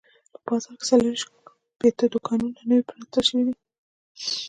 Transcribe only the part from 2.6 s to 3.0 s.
نوي